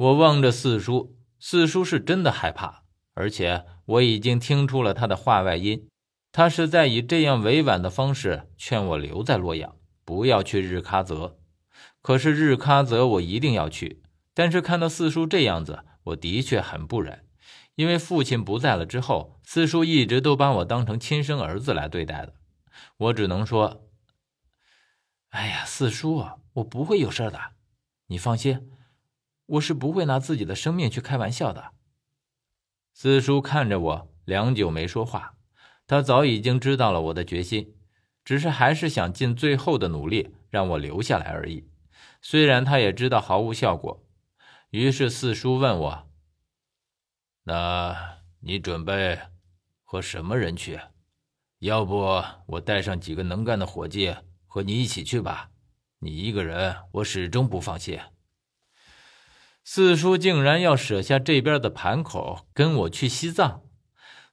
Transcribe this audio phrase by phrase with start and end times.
[0.00, 5.90] 我望着四叔，四叔是真的害怕，而且我已经听出了他的话外音，
[6.32, 9.76] 他是在以这样委婉的方式劝我留在洛阳，
[10.06, 11.38] 不要去日喀则。
[12.00, 14.00] 可是日喀则我一定要去，
[14.32, 17.26] 但是看到四叔这样子，我的确很不忍。
[17.74, 22.32] 因为父亲不在了之后，四叔一直都把我当成亲生儿子来对待的，
[22.96, 23.86] 我只能说
[25.28, 26.24] ：“哎呀，四叔，
[26.54, 27.38] 我不会有事的，
[28.06, 28.70] 你放心，
[29.50, 31.72] 我是不会拿自己的生命去开玩笑的。”
[32.92, 35.36] 四叔看着我，良久没说话，
[35.86, 37.74] 他早已经知道了我的决心，
[38.24, 41.68] 只是还是想尽最后的努力让我留下来而已。
[42.20, 44.04] 虽然他也知道毫无效果，
[44.70, 46.10] 于是四叔问我。
[47.44, 49.18] 那你准备
[49.82, 50.78] 和什么人去？
[51.60, 54.14] 要不我带上几个能干的伙计
[54.46, 55.50] 和你一起去吧。
[55.98, 57.98] 你一个人，我始终不放心。
[59.72, 63.62] 四叔竟然要舍下这边的盘口跟我去西藏。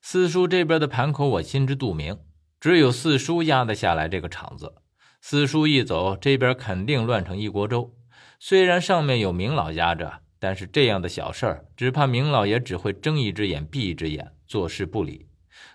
[0.01, 2.17] 四叔这边的盘口我心知肚明，
[2.59, 4.73] 只有四叔压得下来这个场子。
[5.21, 7.93] 四叔一走，这边肯定乱成一锅粥。
[8.39, 10.21] 虽然上面有明老压着。
[10.39, 15.27] 但是这样的小事儿，只怕明老爷只会睁一只眼闭一只眼，坐视不理。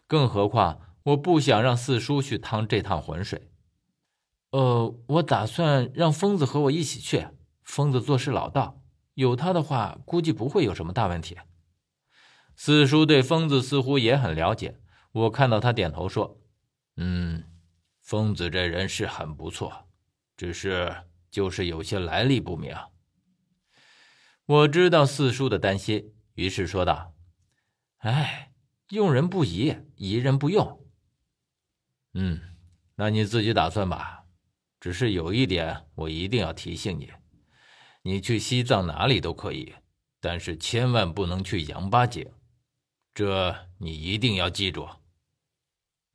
[0.08, 3.48] 更何况，我不想让四叔去趟这趟浑水。
[4.50, 7.28] 呃，我打算让疯子和我一起去。
[7.62, 8.81] 疯子做事老道，
[9.14, 11.38] 有他的话，估计不会有什么大问题。
[12.56, 14.78] 四叔对疯子似乎也很了解，
[15.12, 16.40] 我看到他点头说
[16.96, 17.44] ：“嗯，
[18.00, 19.88] 疯子这人是很不错，
[20.36, 20.94] 只是
[21.30, 22.74] 就是有些来历不明。”
[24.44, 27.14] 我知道四叔的担心，于是说道
[27.98, 28.52] ：“哎，
[28.90, 30.84] 用人不疑，疑人不用。
[32.14, 32.40] 嗯，
[32.96, 34.24] 那你自己打算吧。
[34.80, 37.10] 只是有一点，我一定要提醒你：
[38.02, 39.74] 你去西藏哪里都可以，
[40.20, 42.30] 但是千万不能去羊八井，
[43.14, 44.88] 这你一定要记住。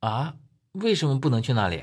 [0.00, 0.36] 啊？
[0.72, 1.82] 为什么不能去那里？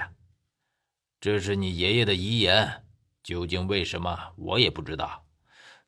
[1.19, 2.85] 这是你爷爷的遗言，
[3.23, 5.25] 究竟为什么，我也不知道。”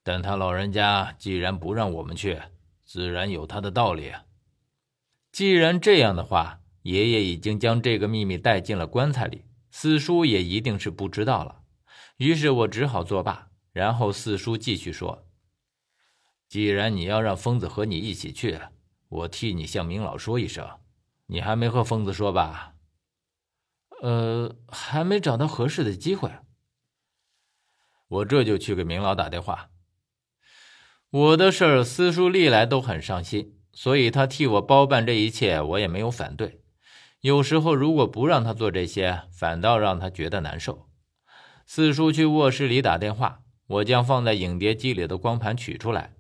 [0.03, 2.41] 但他老人家既然不让我们去，
[2.85, 4.13] 自然有他的道理。
[5.31, 11.61] 既然这样的话，爷爷已经将这个秘密带进了棺材里，四叔也一定是不知道了。
[12.17, 13.49] 于是我只好作罢。
[13.77, 15.27] 然后四叔继续说
[16.49, 18.59] ：“既然你要让疯子和你一起去，
[19.07, 20.67] 我替你向明老说一声。
[21.27, 22.73] 你还没和疯子说吧
[24.01, 26.31] ？”“呃，还没找到合适的机会。
[28.09, 29.69] ”“我这就去给明老打电话。”
[31.11, 36.63] 我的事儿，四叔历来都很上心，所以他替我包办这一切，我也没有反对。
[37.21, 40.89] 有时候如果不让他做这些，反倒让他觉得难受。
[41.67, 46.13] 四叔去卧室里打电话，我将放在影碟机里的光盘取出来。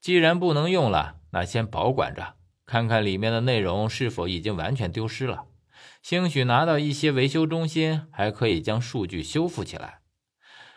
[0.00, 5.44] 既然不能用了，那先保管着，看看里面的内容是否已经完全丢失了。
[6.02, 10.00] 兴许拿到一些维修中心，还可以将数据修复起来。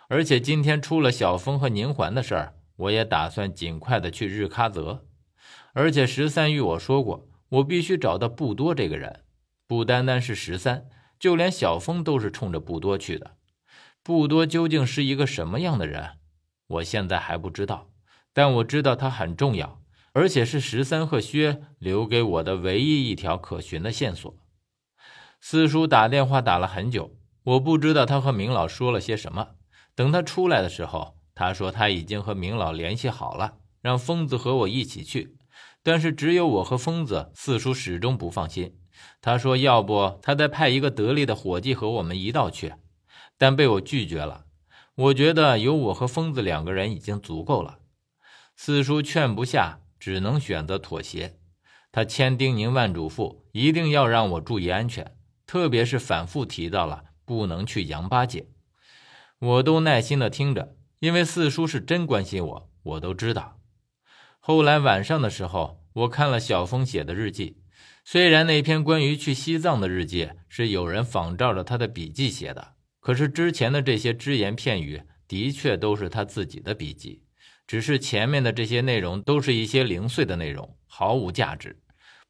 [0.08, 2.54] 而且今天出了小峰和宁环的事儿。
[2.78, 5.06] 我也打算尽快的去日喀则，
[5.72, 9.22] 而且十三与我说过，我必须找到布多这个人。
[9.66, 13.35] 不单单是十三，就连小峰都是冲着布多去的。
[14.06, 16.12] 不多究竟是一个什么样的人，
[16.68, 17.90] 我现在还不知道，
[18.34, 19.82] 但我知道他很重要，
[20.14, 24.38] 而且是十三和薛留给我的唯一一条可寻的线索。
[25.42, 29.56] 四叔打电话打了很久，我不知道他和明老说了些什么。
[29.96, 31.16] 等他出来的时候。
[31.38, 35.36] 他说他已经和明老联系好了，让疯子和我一起去。
[35.84, 38.78] 但是只有我和疯子，四叔始终不放心。
[39.20, 42.76] 他说要不他再派一个得力的伙计和我们一道去，
[43.38, 44.46] 但被我拒绝了。
[44.96, 47.80] 我觉得有我和疯子两个人已经足够了。
[48.56, 51.38] 四叔劝不下，只能选择妥协。
[51.92, 58.48] 他千叮咛万嘱咐，一定要让我注意安全，特别是反复提到了不能去杨八姐。
[59.40, 60.76] 我都耐心的听着。
[61.00, 63.60] 因为四叔是真关心我，我都知道。
[64.40, 67.62] 后来晚上的时候，我看了小峰写的日记，
[68.04, 72.75] 虽然那篇关于去西藏的日记是有人仿照着他的笔记写的，
[73.06, 77.22] 可是之前的这些只言片语的确都是他自己的笔记，
[77.68, 81.78] 只是前面的这些内容都是一些零碎的内容，毫无价值。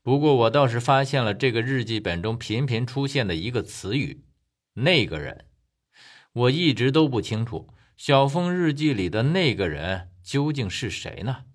[0.03, 4.25] 不过我倒是发现了这个日记本中频频出现的一个词语——
[4.83, 5.45] 那个人。
[6.33, 7.69] 我一直都不清楚。
[7.95, 11.45] 小峰日记里的那个人究竟是谁呢？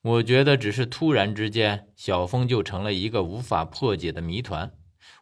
[0.00, 4.72] 我觉得只是突然之间，小峰就成了一个无法破解的谜团。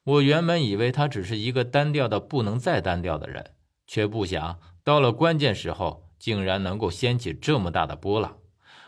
[0.04, 3.52] 我原本以为他只是一个单调的不能再单调的人，
[3.86, 8.38] 却不想到了关键时候，竟然能够掀起这么大的波浪。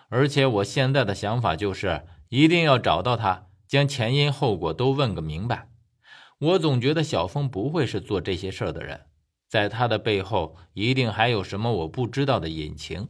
[0.09, 5.69] 而且我现在的想法就是一定要找到他，将前因后果都问个明白。
[6.39, 9.07] 我总觉得小峰不会是做这些事儿的人，
[9.49, 13.09] 在他的背后一定还有什么我不知道的隐情。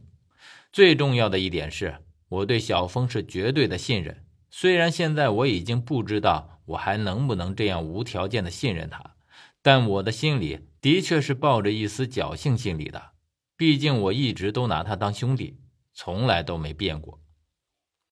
[0.71, 1.97] 最重要的一点是，
[2.27, 4.25] 我对小峰是绝对的信任。
[4.49, 9.15] 虽然现在我已经不知道我还能不能这样无条件的信任他，
[9.61, 13.11] 但我的心里的确是抱着一丝侥幸心理的。
[13.55, 15.59] 毕竟我一直都拿他当兄弟，
[15.93, 17.19] 从来都没变过。